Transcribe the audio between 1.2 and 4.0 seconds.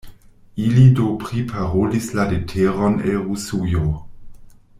priparolis la leteron el Rusujo.